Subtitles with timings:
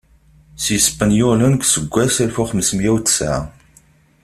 [0.63, 3.39] S Yispenyulen deg useggas alef u xems mya u tesɛa.